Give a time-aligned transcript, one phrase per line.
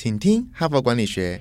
[0.00, 1.40] 请听哈佛管理学。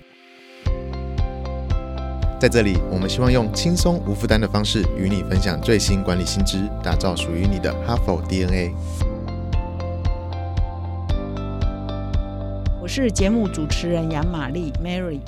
[2.41, 8.73] 在这里，我们希望用轻松无负担的方式与你分享最新管理新知，打造属于你的哈佛 DNA。
[12.81, 15.19] 我是节目主持人杨玛丽 Mary。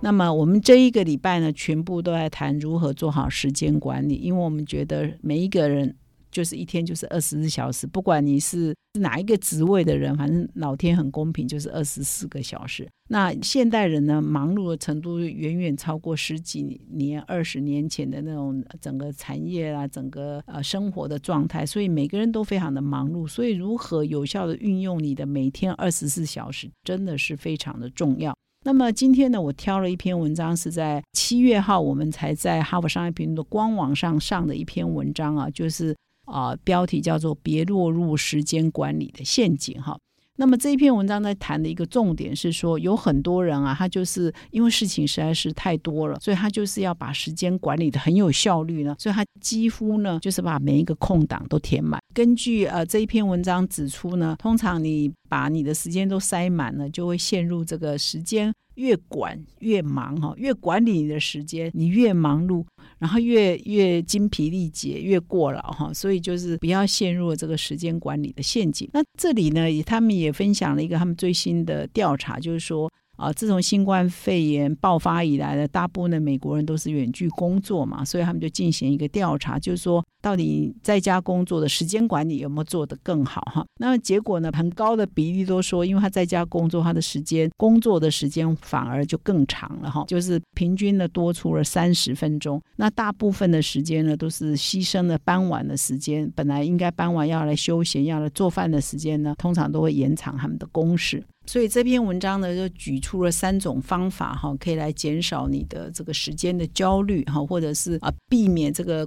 [0.00, 5.94] 那么我们这一个礼拜呢，全部都在谈如何做好时间管理，因为我们觉得每一个人。
[6.30, 12.88] 就是一天就是二十四小时，不管你是哪一个职位的人，反正老天很公平，就是二十四个小时。
[13.08, 23.26] 那现代人呢，忙碌的程度远远超过十几年、二十年前的那种整个产业啊，整个呃生活的状态，所以每个人都非常的忙碌。
[23.26, 28.32] 所以如何有效的运用你的每天二十四小时，真的是非常的重要。
[28.64, 35.96] 那么今天呢，我挑了一篇文章，是在七月号我们才在哈佛商业评论的官网上上的一篇文章啊，就是。
[36.30, 39.98] 啊，标题叫做“别落入时间管理的陷阱”哈。
[40.36, 52.00] 那么这一篇文章在谈的一个重点是说，有很多人啊，他就是因为事情实在是太多了，所以他就是要把时间管理的很有效率呢，所以他几乎呢就是把每一个空档都填满。
[52.14, 62.64] 根据呃这一篇文章指出呢，通常你把你的时间都塞满了，就会陷入这个时间越管越忙哈，越管理你的时间，你越忙碌。
[62.98, 68.90] 然后越越精疲力竭，越过劳哈，所以就是不要陷入这个时间管理的陷阱。
[68.92, 72.90] 那这里呢，他们也分享了一个他们最新的调查，就是说。
[73.20, 83.62] 啊，自从新冠肺炎爆发以来呢大部分的美国人都是远距工作嘛，所以他们就进行一个调查，就是说到底在家工作的时间管理有没有做得更好哈？
[83.78, 92.58] 那么结果呢，很高的比例都说，因为他在家工作，他的时间工作的时间反而就更长了哈，就是平均的多出了三十分钟。
[92.76, 101.22] 那大部分的时间呢，都是牺牲了傍晚的时间，本来应该傍晚要来休闲、要来做饭的时间呢，通常都会延长他们的工时。
[101.50, 109.04] 所以这篇文章呢，就举出了三种方法哈，可以来减少你的这个时间的焦虑哈，或者是啊避免这个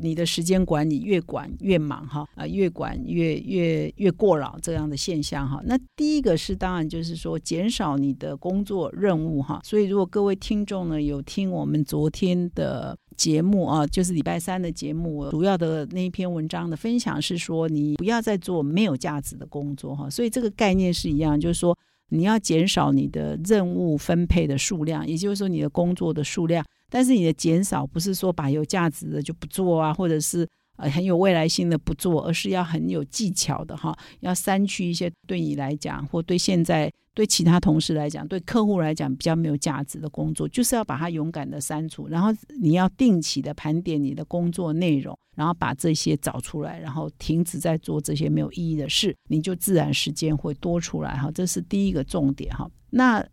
[0.00, 5.60] 你的时间管理越管越忙哈，啊越管越越越过劳这样的现象哈。
[5.64, 9.60] 那第一个是当然就是说减少你的工作任务哈。
[9.64, 12.96] 所以如果各位听众呢有听我们昨天的。
[13.16, 20.10] 节目啊，就是礼拜三的节目，主要的那一篇文章的分享是说，你不要再做没有价值的工作哈。
[20.10, 21.78] 所以这个概念是一样，就是说
[22.10, 26.64] 你要减少你的任务分配的数量，也就是说你的工作的数量。
[26.90, 36.92] 但是你的减少不是说把有价值的就不做啊，或者是呃很有未来性的不做，而是要很有技巧的哈，要删去一些对你来讲或对现在。
[37.16, 42.08] 对其他同事来讲，对客户来讲比较没有价值的工作，就是要把它勇敢的删除。
[42.08, 42.30] 然后
[42.60, 51.30] 你要定期的盘点你的工作内容，然后把这些找出来，然后停止在做这些没有意义的事，你就自然时间会多出来哈。
[51.30, 52.68] 这是第一个重点哈。
[52.90, 53.24] 那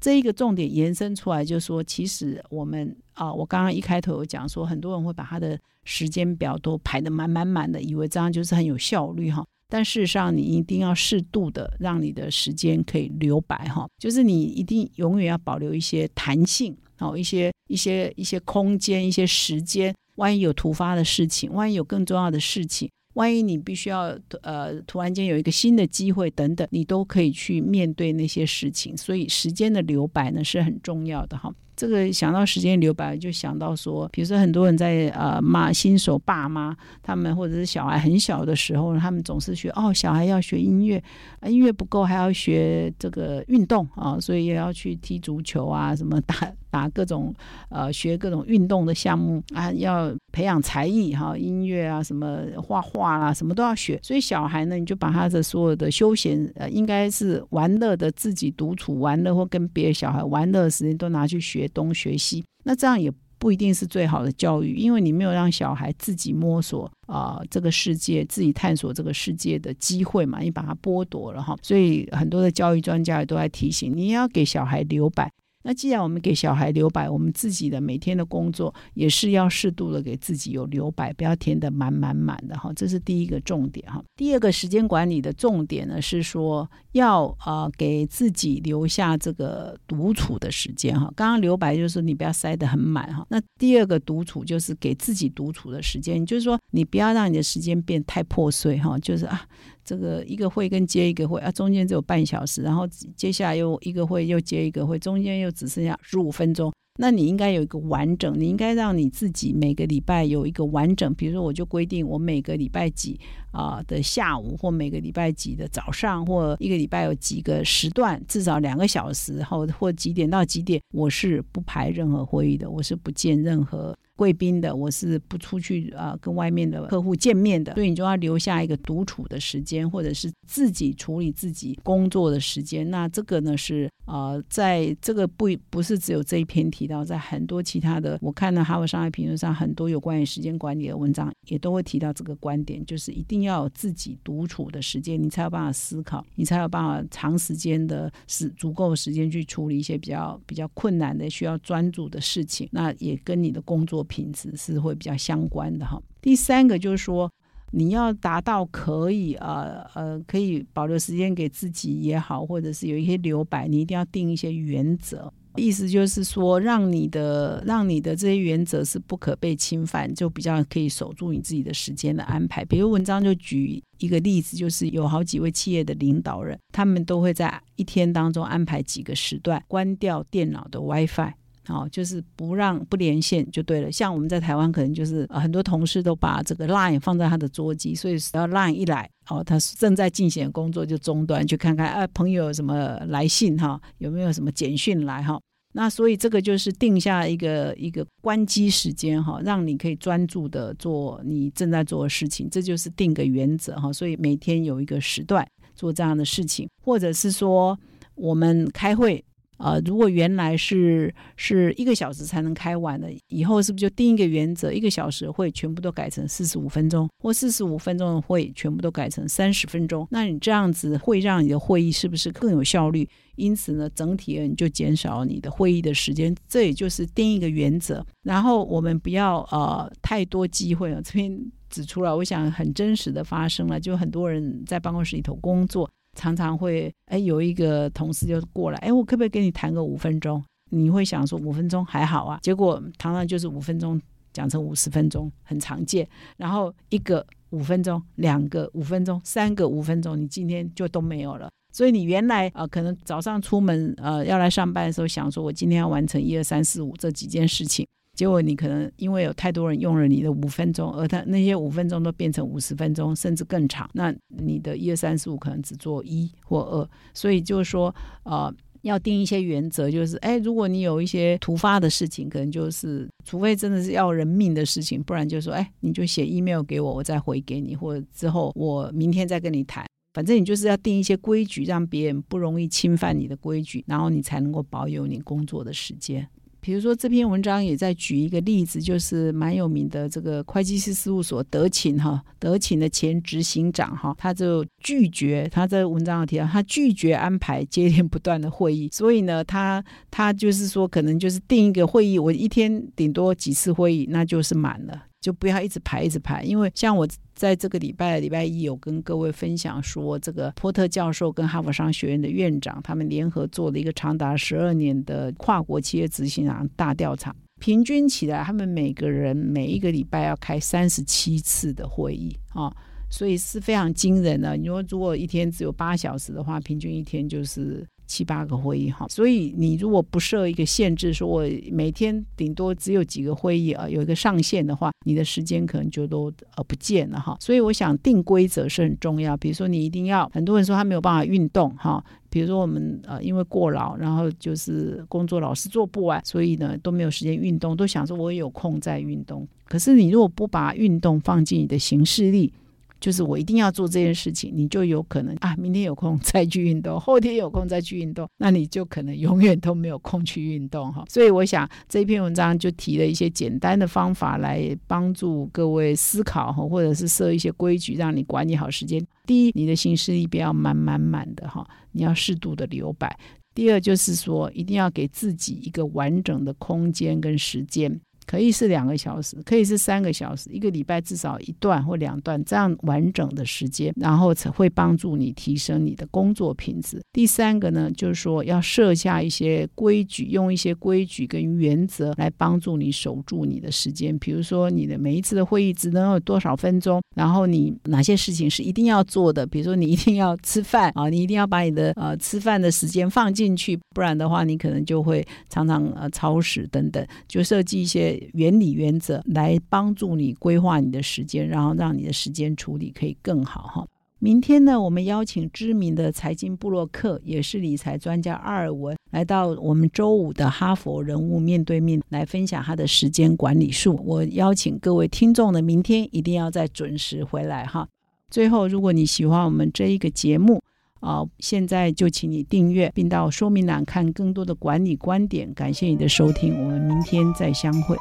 [0.00, 9.44] 这一个重点延伸出来，就是说，其实我们啊，我刚刚一开头有讲说，很多人会把他的时间表都排得满满满的，以为这样就是很有效率哈。
[9.68, 19.94] 但事实上，你一定要适度的让你的时间可以留白哈，就是你一定永远要保留一些弹性，哦，一些一些一些空间，一些时间。
[20.16, 22.90] 万一有突发的事情，万一有更重要的事情，
[23.20, 28.96] 万一你必须要呃突然间有一个新的机会等等，你都可以去面对那些事情。
[28.96, 31.54] 所以时间的留白呢是很重要的哈。
[31.80, 41.02] 这个想到时间留白，就想到说，比如说很多人在呃骂新手爸妈，他们或者是小孩很小的时候，他们总是学哦，小孩要学音乐，
[41.46, 46.34] 音乐不够还要学这个运动啊，所以也要去踢足球啊，什么打
[46.68, 47.34] 打各种
[47.70, 53.98] 呃学各种运动的项目啊，要培养才艺哈，音乐啊，什么画画啦，什么都要学。
[54.02, 61.69] 所以小孩呢，你就把他的所有的休闲呃，应该是玩乐的自己独处玩乐或跟别的小孩玩乐的时间都拿去学。
[61.70, 71.56] 东学西，那这样也不一定是最好的教育，因为你没有让小孩自己摸索啊这个世界，自己探索这个世界的机会嘛，你把它剥夺了哈。
[71.62, 75.30] 所以很多的教育专家也都在提醒，你要给小孩留白。
[75.62, 82.72] 那既然我们给小孩留白，我们自己的每天的工作也是要适度的给自己有留白，不要填得满满满的哈。
[82.74, 84.02] 这是第一个重点哈。
[84.16, 91.12] 第二个时间管理的重点呢是说要呃给自己留下这个独处的时间哈。
[91.14, 93.26] 刚刚留白就是你不要塞得很满哈。
[93.28, 98.98] 那第二个独处就是给自己独处的时间，就是说你不要让你的时间变太破碎哈。
[98.98, 99.46] 就是啊。
[99.90, 106.72] 这个一个会跟接一个会啊，中间只有半小时，然后接下来又一个会又接一个会，中间又只剩下十五分钟。
[106.96, 111.12] 那你应该有一个完整，你应该让你自己每个礼拜有一个完整。
[111.14, 113.18] 比如说，我就规定我每个礼拜几
[113.50, 123.96] 啊的下午，或每个礼拜几的早上，或一个礼拜有几个时段，至少两个小时，后或几点到几点，我是不排任何会议的，我是不见任何。
[124.20, 132.90] 贵宾的，我是不出去啊，跟外面的客户见面的，所以你就要留下一个独处的时间，或者是自己处理自己工作的时间。
[132.90, 152.68] 那这个呢是呃，在这个不不是只有这一篇提到，在很多其他的，我看到哈佛商业评论上很多有关于时间管理的文章，也都会提到这个观点，就是一定要有自己独处的时间，你才有办法思考，你才有办法长时间的是足够的时间去处理一些比较比较困难的需要专注的事情。
[152.72, 154.06] 那也跟你的工作。
[154.10, 156.02] 品质是会比较相关的哈。
[156.20, 157.30] 第三个就是说，
[157.70, 165.32] 你要达到可以呃呃可以保留时间给自己也好，或者是有一些留白，你一定要定一些原则。
[165.56, 172.64] 意思就是说，让你的让你的这些原则是不可被侵犯，就比较可以守住你自己的时间的安排。
[172.64, 181.32] 比如文章就举一个例子，就是有好几位企业的领导人，他们都会在一天当中安排几个时段，关掉电脑的 WiFi。
[181.70, 183.92] 哦，就是不让不连线就对了。
[183.92, 195.40] 像我们在台湾，可能就是很多同事都把这个 Line 放在他的桌机，所以只要 Line 一来，哦，他正在进行工作就中断，去看看啊朋友有什么来信哈，有没有什么简讯来哈。
[195.72, 203.92] 那所以这个就是定下一个一个关机时间哈，让你可以专注的做你正在做的事情，这就是定个原则哈。
[203.92, 205.46] 所以每天有一个时段
[205.76, 207.78] 做这样的事情，或者是说
[208.16, 209.24] 我们开会。
[209.62, 220.08] 呃，如果原来是是一个小时才能开完的，以后是不是就定一个原则，一个小时会全部都改成四十五分钟，或四十五分钟的会全部都改成三十分钟？
[220.10, 223.06] 那你这样子会让你的会议是不是更有效率？
[223.36, 226.34] 因此呢，整体你就减少你的会议的时间。
[226.48, 228.04] 这也就是定一个原则。
[228.22, 235.90] 然后我们不要呃太多机会啊，这边指出了，我想很真实的发生了，就很多人在办公室里头工作。
[236.16, 240.42] 常常会哎，有一个同事就过来，哎，我可不可以跟你谈个五分钟？
[240.70, 244.00] 你会想说五分钟还好啊，结果常常就是五分钟
[244.32, 246.08] 讲成五十分钟，很常见。
[246.36, 251.50] 然后一个五分钟，两个五分钟，三个五分钟，你今天就都没有了。
[251.72, 257.86] 所以你原来啊，可能早上出门呃要来上班的时候，想说我今天要完成一二三四五这几件事情。
[258.20, 263.88] 结果你可能因为有太多人用了你的五分钟，而他那些五分钟都变成五十分钟，甚至更长。
[263.94, 267.94] 那你的一二三四五可能只做一或二，所以就是说，
[268.24, 279.82] 呃，要定一些原则，就是，哎，如果你有一些突发的事情，可能就是，除非真的是要人命的事情，不然就说，哎，你就写 email 给我，我再回给你，或者之后我明天再跟你谈。
[280.12, 286.28] 反正你就是要定一些规矩，让别人不容易侵犯你的规矩，然后你才能够保有你工作的时间。
[286.60, 305.06] 比如说这篇文章也在举一个例子，就是蛮有名的这个会计师事务所德勤哈，德勤的前执行长哈，他就拒绝他在文章上提到，他拒绝安排接连不断的会议，所以呢，他他就是说可能就是定一个会议，我一天顶多几次会议，那就是满了。
[305.20, 322.74] 就不要一直排一直排，因为像我在这个礼拜礼拜一有跟各位分享说，这个波特教授跟哈佛商学院的院长他们联合做了一个长达十二年的跨国企业执行长大调查，平均起来他们每个人每一个礼拜要开三十七次的会议啊，
[323.10, 324.56] 所以是非常惊人的。
[324.56, 327.86] 你说如果一天只有八小时的话，平均一天就是。
[328.10, 337.36] 七八个会议哈，所以你如果不设一个限制，说我每天顶多只有几个会议啊，有一个上限的话，你的时间可能就都呃不见了哈。
[337.38, 339.36] 所以我想定规则是很重要。
[339.36, 349.46] 比如说你一定要，很多人说他没有办法运动哈，比如说我们呃因为过劳，然后就是工作老是做不完，所以呢都没有时间运动，都想说我有空再运动。
[349.66, 352.52] 可是你如果不把运动放进你的行事历，
[353.00, 361.04] 就是我一定要做这件事情，你就有可能啊，明天有空再去运动，后天有空再去运动，那你就可能永远都没有空去运动哈。
[361.08, 369.04] 所以我想这篇文章就提了一些简单的方法来帮助各位思考哈，或者是设一些规矩，让你管理好时间。
[369.26, 373.18] 第一，你的行事历不要满满满的哈，你要适度的留白。
[373.54, 378.00] 第二，就是说一定要给自己一个完整的空间跟时间。
[378.30, 387.02] 可以是两个小时，可以是三个小时，一个礼拜至少一段或两段这样完整的时间，然后才会帮助你提升你的工作品质。
[387.12, 394.16] 第三个呢，就是说要设下一些规矩，用一些规矩跟原则来帮助你守住你的时间。
[394.20, 408.19] 比如说，你的每一次的会议只能有多少分钟，然后你哪些事情是一定要做的， 比如说你一定要吃饭啊，你一定要把你的呃吃饭的时间放进去，不然的话你可能就会常常呃超时等等，就设计一些。
[408.32, 413.86] 原理原则来帮助你规划你的时间，然后让你的时间处理可以更好哈。
[414.22, 423.98] 明天呢，我们邀请知名的财经布洛克，也是理财专家阿尔文，来到我们周五的哈佛人物面对面来分享他的时间管理术。
[424.04, 427.88] 我邀请各位听众呢，明天一定要再准时回来哈。
[428.28, 430.60] 最后，如果你喜欢我们这一个节目，
[431.00, 435.52] 啊，现在就请你订阅，并到说明栏看更多的管理观点。
[435.54, 437.96] 感谢你的收听，我们明天再相会。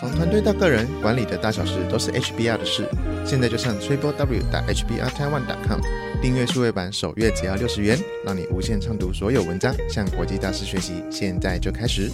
[0.00, 2.88] 从团队到个人，管理的大小事都是 HBR 的事。
[3.24, 5.80] 现在就上 triple w 打 HBR Taiwan com
[6.22, 11.02] 订阅数位版，首月只要六十元，让你无限畅读所有文章，向国际大师学习。
[11.10, 12.12] 现在就开始。